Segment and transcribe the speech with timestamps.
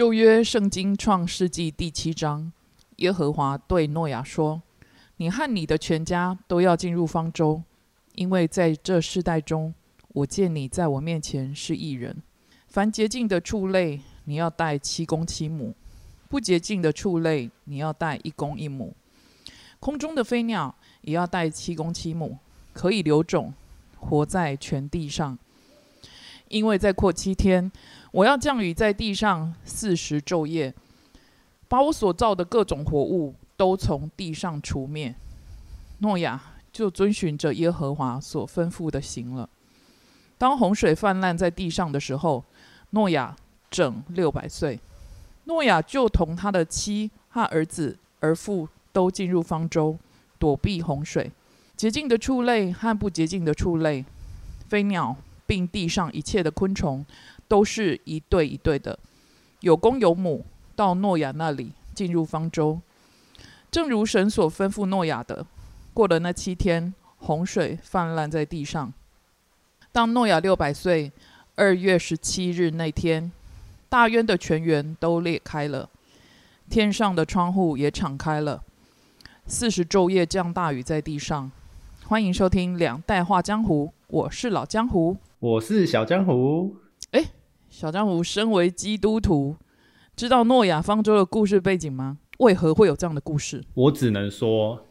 [0.00, 2.50] 旧约圣经创世纪第七章，
[2.96, 4.62] 耶和华对诺亚说
[5.18, 7.62] ：“你和你的全家都要进入方舟，
[8.14, 9.74] 因为在这世代中，
[10.14, 12.22] 我见你在我面前是异人。
[12.68, 15.74] 凡洁净的畜类，你要带七公七母；
[16.30, 18.94] 不洁净的畜类，你要带一公一母。
[19.80, 22.38] 空中的飞鸟也要带七公七母，
[22.72, 23.52] 可以留种，
[23.98, 25.38] 活在全地上。
[26.50, 27.72] 因为再过七天。”
[28.12, 30.74] 我要降雨在地上四十昼夜，
[31.68, 35.14] 把我所造的各种活物都从地上除灭。
[35.98, 36.42] 诺亚
[36.72, 39.48] 就遵循着耶和华所吩咐的行了。
[40.36, 42.42] 当洪水泛滥在地上的时候，
[42.90, 43.36] 诺亚
[43.70, 44.80] 整六百岁。
[45.44, 49.96] 诺亚就同他的妻和儿子、儿妇都进入方舟，
[50.38, 51.30] 躲避洪水。
[51.76, 54.04] 洁净的畜类和不洁净的畜类，
[54.68, 55.16] 飞鸟，
[55.50, 57.04] 并地上一切的昆虫。
[57.48, 58.96] 都是一对一对的，
[59.58, 62.80] 有公有母，到诺亚那里进入方舟，
[63.72, 65.44] 正如神所吩咐诺亚的。
[65.92, 68.92] 过了那七天，洪水泛滥在地上。
[69.90, 71.10] 当诺亚六百岁
[71.56, 73.32] 二月十七日那天，
[73.88, 75.90] 大渊的泉源都裂开了，
[76.68, 78.62] 天上的窗户也敞开了，
[79.48, 81.50] 四十昼夜降大雨在地上。
[82.06, 86.76] 欢迎收听两代画江湖，我是老江湖，我是小江湖。
[87.12, 87.24] 哎。
[87.70, 89.56] 小江湖身为基督徒，
[90.14, 92.18] 知道诺亚方舟的故事背景吗？
[92.40, 93.64] 为何会有这样的故事？
[93.72, 94.86] 我只能说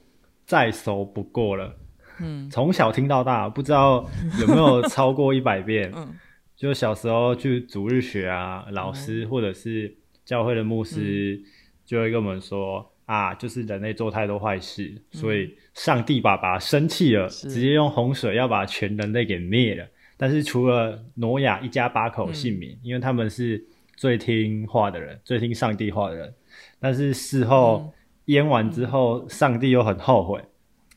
[0.46, 1.76] 再熟不过了。
[2.20, 4.10] 嗯，从小听到大，不知道
[4.42, 5.92] 有没有超过一百遍。
[5.96, 6.16] 嗯，
[6.56, 11.40] 就小时候去主日学啊，老师或者是教会的牧师
[11.86, 19.86] 就会跟我们说啊，就是人类做太多坏事，所以上帝爸爸生气了，直接用洪水要把全人类给灭了。
[20.22, 23.64] 但是除了挪亚一家八口幸免，因为他们是
[23.96, 26.34] 最听话的人，最听上帝话的人。
[26.78, 27.90] 但是事后
[28.26, 30.44] 淹完之后，上帝又很后悔，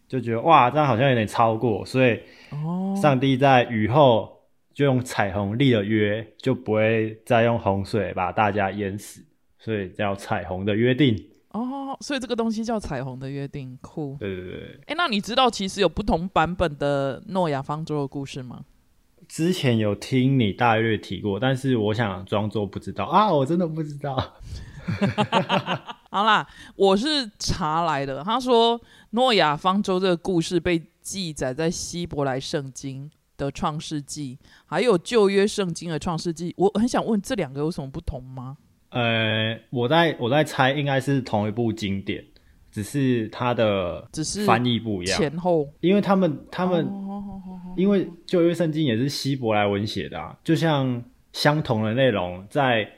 [0.08, 2.20] 就觉得哇，这样好像有点超过，所以
[3.00, 4.41] 上帝在雨后
[4.74, 9.24] 就用彩虹立了约，就不会再用洪水把大家淹死，
[9.56, 11.16] 所以叫彩虹的约定。
[11.50, 14.16] 哦，所以这个东西叫彩虹的约定，酷。
[14.18, 14.80] 对对对。
[14.86, 18.64] 哎，那你知道其实有不同版本的诺亚方舟的故事吗？
[19.32, 24.15] 之前有听你大略提过，但是我想装作不知道啊，我真的不知道。
[26.10, 27.06] 好啦，我是
[27.38, 28.22] 查来的。
[28.22, 28.78] 他说
[29.12, 36.53] 诺亚方舟这个故事被记载在希伯来圣经的创世纪，还有旧约圣经的创世纪。
[36.59, 38.59] 我很想问，这两个有什么不同吗？
[38.91, 42.22] 呃，我在我在猜，应该是同一部经典。
[42.71, 46.87] 只是它的只是翻译不一样，前后，因为他们他们，
[47.77, 51.03] 因为旧约圣经也是希伯来文写的啊，就像
[51.33, 52.88] 相同的内容在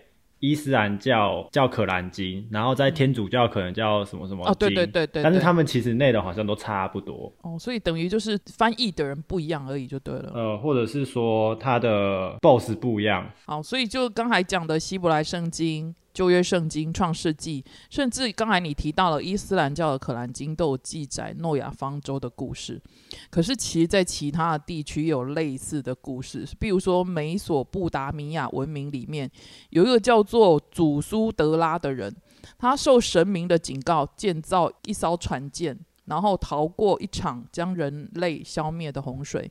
[0.40, 7.32] 伊斯兰教叫可兰经，然后在天主教可能叫什么什么哦，对对对对，但是他们其实内容好像都差不多。
[7.42, 15.94] 哦，所以等于就是翻译的人不一样而已就对了，呃，或者是说他的 boss 不一样，好，所以就刚才讲的希伯来圣经。
[16.14, 22.80] 旧约圣经、创世纪，甚至刚才你提到了伊斯兰教的可兰经，都有记载诺亚方舟的故事。
[23.28, 29.28] 可是，其实，在其他的地区有类似的故事，比如说美索不达米亚文明里面
[29.70, 32.14] 有一个叫做祖苏德拉的人，
[32.56, 39.50] 他受神明的警告，建造一艘船舰，然后逃过一场将人类消灭的洪水。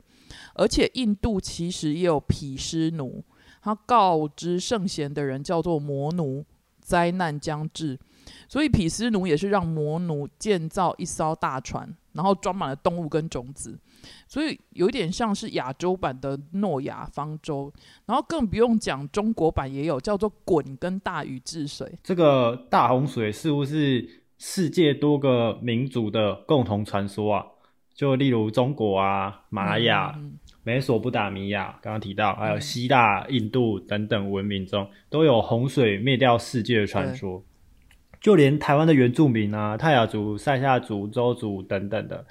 [0.54, 3.22] 而且，印度其实也有毗湿奴，
[3.60, 6.42] 他告知圣贤的人叫做摩奴。
[6.84, 7.98] 灾难将至，
[8.46, 13.78] 所以毗斯奴也是让魔奴建造一艘大船，然后装满了动物跟种子，
[14.28, 17.72] 所以有点像是亚洲版的诺亚方舟。
[18.04, 21.90] 然后更不用讲，中国版也有叫做“滚”跟“大禹治水”。
[22.04, 27.46] 这个大洪水似乎是世界多个民族的共同传说啊，
[27.94, 30.14] 就例如中国啊、马来亚。
[30.66, 37.44] 美索不达米亚刚刚提到，还有希腊、印度等等文明中，都有洪水灭掉世界的传说。
[38.18, 42.24] 就连台湾的原住民啊，泰雅族、塞夏族、周族等等的，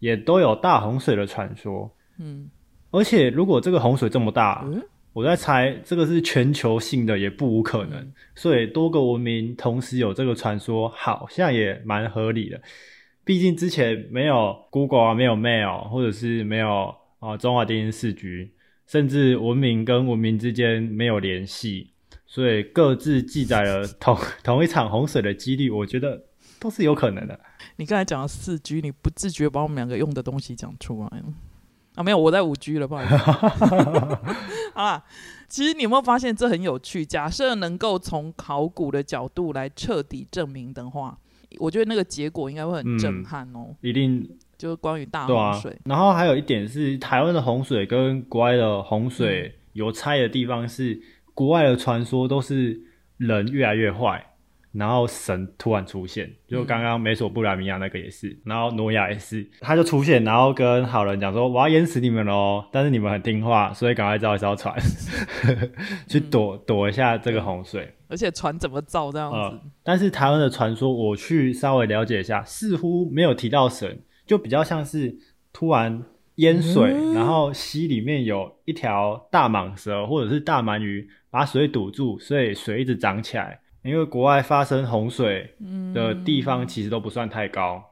[0.00, 1.88] 也都有大洪水的传说。
[2.18, 2.50] 嗯，
[2.90, 4.66] 而且如果这个洪水这么大，
[5.12, 8.12] 我在猜这个是全球性的，也不无可能。
[8.34, 12.60] 所以多个文明同时有这个传说，好像也蛮合理的。
[13.24, 16.92] 毕竟之前没有 Google 啊，没有 Mail，或者是没有。
[17.20, 18.52] 啊，中华电信四局，
[18.86, 21.92] 甚至文明跟文明之间没有联系，
[22.26, 26.24] 所以各自记载了同 同一场洪水的几率，我觉得
[26.60, 27.38] 都是有可能的。
[27.76, 31.24] 你刚才讲的四 G，你不自觉把我们两个用的东西讲出来了。
[31.96, 33.16] 啊，没有，我在五 G 了，不好意思。
[34.74, 35.04] 好啦，
[35.48, 37.04] 其实你有没有发现这很有趣？
[37.04, 41.18] 假设能够从考古的角度来彻底证明的话，
[41.58, 43.74] 我觉得那个结果应该会很震撼哦。
[43.80, 45.74] 一定就是关于大洪水。
[45.84, 51.00] 然后还有一点是，台湾的洪水跟国外的洪水有差的地方是，
[51.32, 52.78] 国外的传说都是
[53.16, 54.24] 人越来越坏。
[54.70, 64.76] 然后神突然出现，就刚刚美索不达米亚那个也是，然后挪亚也是，他就出现，然后跟好人讲说：“我要淹死你们喽！”但是你们很听话，所以赶快造一艘船
[66.06, 67.92] 去躲躲一下这个洪水。
[68.08, 69.58] 而且船怎么造这样子？
[69.82, 75.18] 但是台湾的传说，我去稍微了解一下，似乎没有提到神，就比较像是
[75.52, 76.04] 突然
[76.36, 83.58] 淹水，然后溪里面有一条大蟒蛇或者是大鳗鱼把水堵住，所以水一直涨起来。
[83.82, 85.54] 因为国外发生洪水
[85.94, 87.82] 的地方其实都不算太高，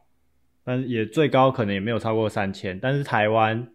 [0.63, 2.79] 但是也最高可能也没有超过三千。
[2.79, 3.67] 但是台湾，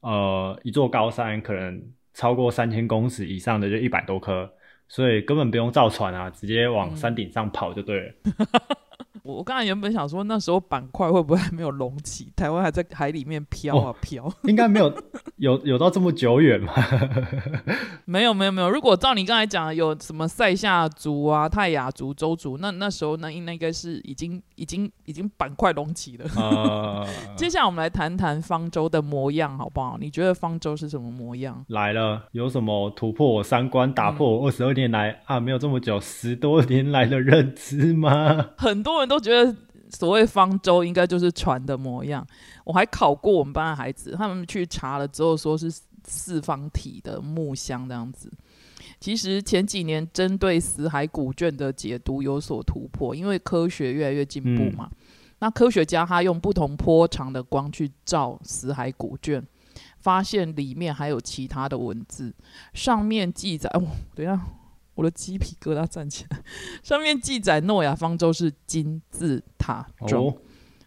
[0.00, 1.80] 呃，一座高山可能
[2.12, 4.50] 超过三千公尺以上的就一百多颗，
[4.88, 8.14] 所以根本不用造船啊，直接往山顶上跑就对了。
[9.22, 12.32] 我我刚才原本想说，那时候板块会不会还没有隆起？
[12.34, 14.32] 台湾还在海里面飘啊飘？
[14.44, 14.92] 应该没有，
[15.36, 16.72] 有有到这么久远吗？
[18.06, 18.70] 没有没有没有。
[18.70, 26.26] 如果照你刚才讲，有什么塞夏族啊、泰雅族、周族，那那时候那应该是已经已经已经板块隆起了。
[26.42, 27.06] 啊。
[27.36, 29.98] 接下来我们来谈谈方舟的模样，好不好？
[30.00, 31.62] 你觉得方舟是什么模样？
[31.68, 38.50] 来了，有什么突破我三观、打破我二十二年来啊没有这么久十多年来的认知吗？
[38.56, 39.09] 很多人。
[39.10, 39.52] 都觉得
[39.90, 42.24] 所谓方舟应该就是船的模样。
[42.64, 45.68] 我还考过我们班的孩子，他们去查了之后说是
[46.04, 48.30] 四方体的木箱这样子。
[49.00, 54.88] 其实前几年针对死海古卷的解读有所突破，因为科学越来越进步嘛。
[55.40, 59.44] 那科学家他用不同波长的光去照死海古卷，
[59.98, 62.32] 发现里面还有其他的文字，
[62.74, 63.82] 上面记载哦，
[64.14, 64.40] 等一下。
[65.00, 66.38] 我的鸡皮疙瘩站起来，
[66.82, 70.30] 上面记载诺亚方舟是金字塔状，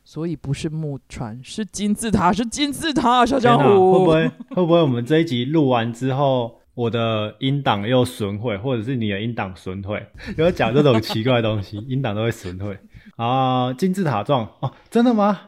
[0.04, 3.26] 所以不是木船，是金字塔，是金字塔。
[3.26, 10.06] 小江湖会不会会不会我们这一集录完之后，我的音档又损毁，或者是你的音档损毁？
[10.38, 12.78] 有讲这种奇怪的东西， 音档都会损毁
[13.16, 13.74] 啊！
[13.74, 15.40] 金字塔状哦，真的吗？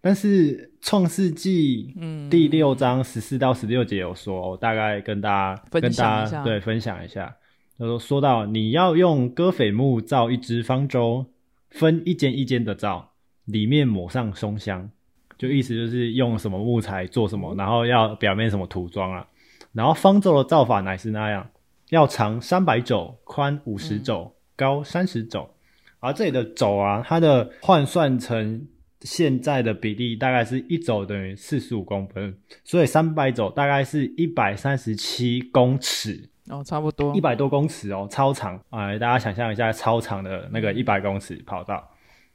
[0.00, 7.36] 但是创世纪嗯第六章十四到十六节有说，我大概跟大家分享对，分享一下。
[7.76, 11.26] 他说：“说到你要用戈斐木造一只方舟，
[11.70, 13.14] 分一间一间的造，
[13.46, 14.88] 里面抹上松香，
[15.36, 19.26] 就意思就是用什么木材做什么，然后要表面什么涂装啊。
[19.72, 21.50] 然后方舟的造法乃是那样，
[21.90, 25.50] 要长三百肘，宽五十肘，高三十肘。
[25.98, 28.68] 而这里的肘啊，它的换算成
[29.00, 37.14] 现在的比例，大概是一肘等于四十五公分，所以三百肘大概是一百三十七公尺。”哦，差不多。
[37.16, 38.60] 一百多公尺哦，超长。
[38.70, 38.92] 啊！
[38.98, 41.90] 大家想象一下，超长的那个一百公尺跑道，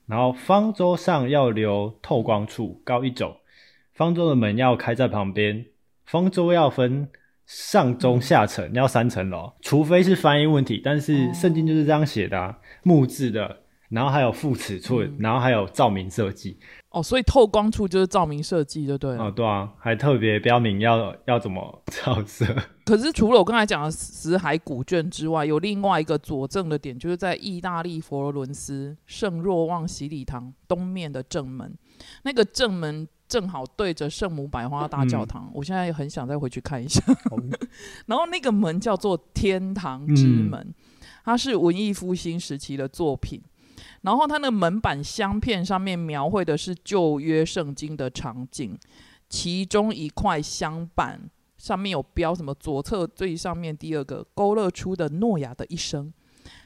[0.08, 3.38] 然后方舟上要留透光处，高一肘，
[3.94, 5.66] 方舟的门要开在旁边，
[6.06, 7.08] 方舟要分
[7.46, 13.58] 上中下层，要三层楼，除非是翻译问题，但是圣经就是这样写的，木质的，
[13.90, 16.58] 然后还有副尺寸，然后还有照明设计。
[16.92, 19.26] 哦，所以透光处就是照明设计，就对了。
[19.26, 22.46] 哦，对啊，还特别标明要要怎么照射。
[22.86, 31.78] 可是除了我刚才讲的死海古卷之外，有另外一个佐证的点，就是在意大利佛罗伦斯圣若望洗礼堂东面的正门，
[32.24, 35.52] 那个正门正好对着圣母百花大教堂。
[35.54, 37.00] 我现在很想再回去看一下。
[38.08, 40.74] 然后那个门叫做天堂之门，
[41.24, 43.40] 它是文艺复兴时期的作品。
[44.02, 48.78] 然后它那个门板镶片上面描绘的是旧约圣经的场景，
[49.28, 51.20] 其中一块镶板
[51.58, 52.54] 上面有标什么？
[52.54, 56.14] 左侧最上面第二个勾勒出的诺亚的一生，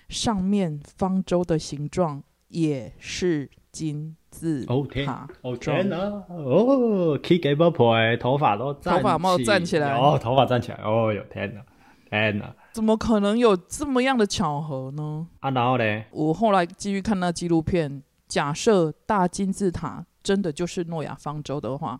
[0.09, 4.63] 上面方舟的形状也是金字
[5.03, 5.27] 塔。
[5.41, 5.97] 哦天哪！
[6.29, 11.65] 哦，K 给波婆头发都头发帽站起来哦，头发站起来哦哟天哪，
[12.13, 12.55] 天哪！
[12.71, 15.27] 怎么可能有这么样的巧合呢？
[15.39, 21.99] 啊，然后嘞，我后来继续看那纪录片，假设大金字塔真的就是诺亚方舟的话，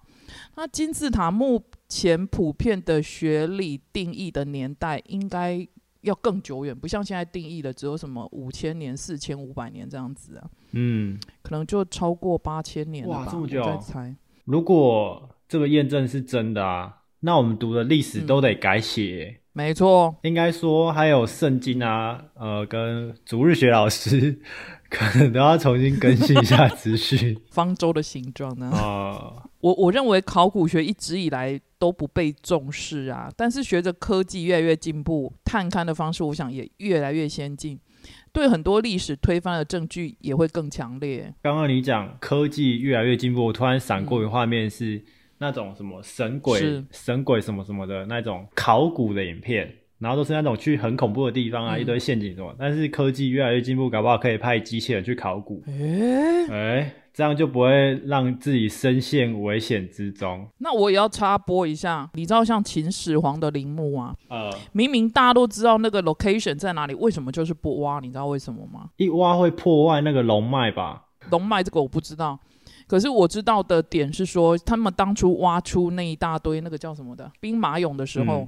[0.55, 5.67] 那金字塔目前普遍的学理定义的年代应该
[6.01, 10.48] 要更久远，不像现在定义的只有什么五千年、四千五百年这样子啊。
[10.74, 13.27] 嗯，可能就超过八千年了吧？
[13.32, 13.79] 这么久？
[13.79, 14.15] 猜。
[14.46, 19.39] 如果这个验证是真的啊，那我们读的历史都得改写。
[19.55, 24.39] 没错，应该说还有圣经啊，呃，跟主日学老师
[24.89, 27.39] 可能都要重新更新一下资讯。
[27.51, 28.72] 方舟的形状呢？
[28.72, 37.79] 啊，我我认为考古学一直以来都不被重视啊，但是随着科技越来越进步，探勘的方式我想也越来越先进，
[38.31, 41.31] 对很多历史推翻的证据也会更强烈。
[41.43, 45.03] 刚刚你讲科技越来越进步，我突然闪过一个画面是
[45.38, 49.74] 那种什么神鬼、神鬼什么什么的那种考古的影片。
[50.00, 52.54] 然后都是那种去很恐怖的地方啊，一堆陷阱什么。
[52.60, 55.63] 但是科技越来越进步，搞不好可以派机器人去考古。
[55.66, 60.46] 哎哎，这样就不会让自己深陷危险之中。
[60.58, 68.02] 那我也要插播一下，你知道像秦始皇的陵墓啊，呃，明明大家都知道那个 location 在哪里，为什么就是不挖？
[68.02, 68.90] 你知道为什么吗？
[68.98, 71.02] 一挖会破坏那个龙脉吧？
[71.30, 72.38] 龙脉这个我不知道，
[72.88, 78.48] 可是我知道的点是说，他们当初挖出那一大堆那个叫什么的兵马俑的时候。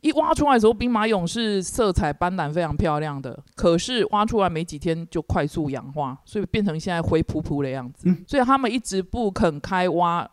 [0.00, 3.38] 一挖出来的时候，兵马俑是色彩斑斓、非常漂亮的。
[3.54, 8.14] 可是挖出来没几天就快速氧化，所以变成现在灰扑扑的样子。
[8.26, 10.28] 所以他们一直不肯开挖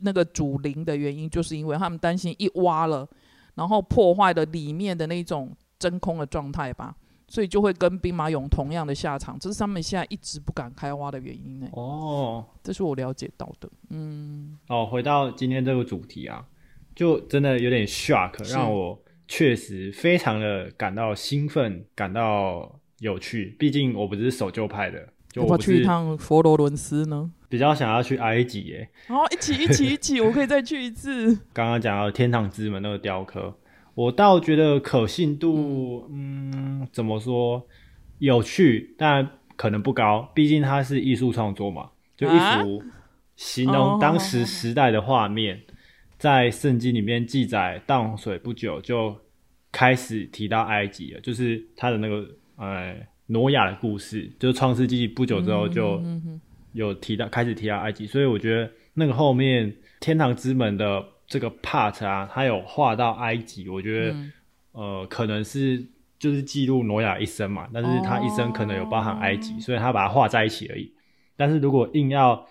[0.00, 3.06] 那个主陵的原因，就是因为他们担心一挖了，
[3.54, 6.94] 然后破坏了里面的那种真空的状态吧。
[7.34, 11.66] 所以就会跟兵马俑同样的下场，这是他们现在一直不敢开挖的原因呢。
[11.72, 13.68] 哦，这是我了解到的。
[13.90, 16.46] 嗯，哦，回到今天这个主题啊，
[16.94, 19.00] 就真的有点 shock，让我。
[19.26, 23.56] 确实非常的感到兴奋，感到有趣。
[23.58, 28.86] 毕竟我不是守旧派的，就我去一趟佛罗伦斯呢，比较想要去埃及耶。
[29.08, 31.34] 哦，一起一起一起，我可以再去一次。
[31.54, 33.56] 刚刚讲到天堂之门那个雕刻，
[33.94, 37.66] 我倒觉得可信度，嗯，怎么说，
[38.18, 40.30] 有趣，但可能不高。
[40.34, 42.82] 毕竟它是艺术创作嘛，就一幅
[43.36, 45.62] 形容当时时代的画面。
[46.16, 49.14] 在圣经里面记载，大洪水不久就
[49.70, 52.96] 开始提到埃及了，就是他的那个呃
[53.26, 56.02] 挪亚的故事，就是创世纪不久之后就
[56.72, 64.16] 有提到开始提到埃及，所以我觉得那个后面天堂之门的这个 part 啊，他有画到埃及，我觉得
[64.72, 65.84] 呃可能是
[66.18, 70.92] 就是记录挪亚一生嘛，但是他一生可能有包含埃及，所以他把它画在一起而已。
[71.36, 72.46] 但是如果硬要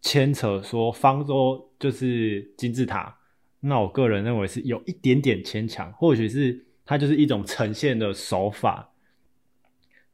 [0.00, 1.66] 牵扯说方舟。
[1.80, 3.16] 就是金字塔，
[3.60, 8.89] 那我个人认为是有一点点牵强，或许是它就是一种呈现的手法，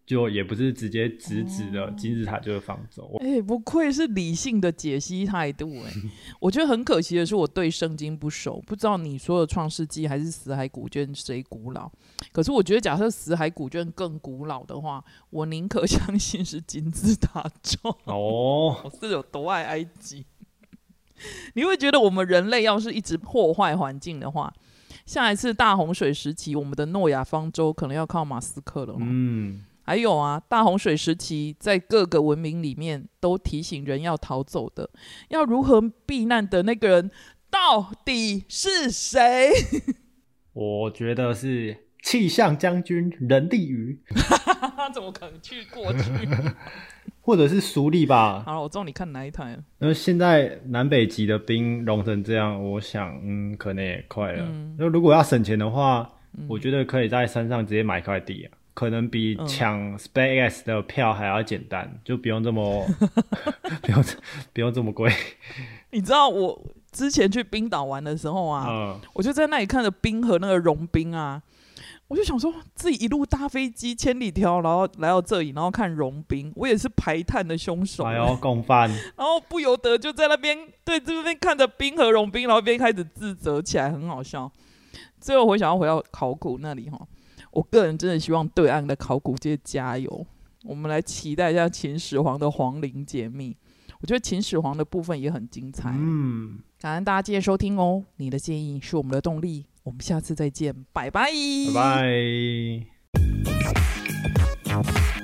[0.07, 3.15] 就也不是直接直指的金字塔就是方舟。
[3.21, 5.93] 哎，不愧是理性的解析态度哎，
[6.41, 11.91] 我觉得很可惜的是我对圣经不熟，不知道你说的创世纪还是死海古卷谁古老。
[12.33, 20.25] 可是我觉得假设死海古卷更古老的话，我宁可 相信是金字塔中哦， 我是有多爱埃及。
[21.55, 24.53] 你会觉得我们人类要是一直破坏环境的话，
[25.07, 28.95] 下一次大洪水时期，我们的诺亚方舟可能要靠马斯克了。
[28.99, 34.91] 嗯，还有啊，大洪水时期，在各个文明里面都提醒人要逃走的，
[35.29, 37.11] 要如何避难的那个人
[37.49, 39.53] 到底是谁？
[40.53, 44.01] 我觉得是气象将军人地宇。
[44.93, 46.11] 怎么可能去过去？
[47.23, 48.43] 或者是苏力吧。
[48.47, 49.63] 好了，我知道你看哪一台了。
[49.79, 54.49] 那现在南北极的冰融成这样，我想，嗯，可能也快了。
[54.79, 56.09] 那如果要省钱的话，
[56.49, 62.87] 我觉得可以在山上直接买块地啊，可能比抢 SpaceX 的票还要简单，就不用这么
[63.81, 64.05] 不用
[64.53, 65.11] 不用这么贵。
[65.93, 71.43] 你知道我之前去冰岛玩的时候啊，我就在那里看着冰和那个融冰啊。
[72.09, 78.05] 我就想说，自己一路搭飞机千里迢，然后来到这里，然后看融冰，我也是排碳的凶手。
[78.05, 78.91] 哎呦，共犯！
[79.17, 84.53] 然后不由得就在那边对这边看着冰和融冰，然后边开始自责起来，很好笑。
[85.19, 87.01] 最后我想要回到考古那里哈，
[87.57, 90.27] 我个人真的希望对岸的考古界加油，
[90.63, 93.57] 我们来期待一下秦始皇的皇陵解密。
[93.99, 95.91] 我觉得秦始皇的部分也很精彩。
[95.97, 99.65] 嗯，感恩大家今天收听哦，你的建议是我们的动力。
[99.85, 101.31] 我们下次再见，拜拜，
[101.73, 102.85] 拜
[104.67, 105.16] 拜。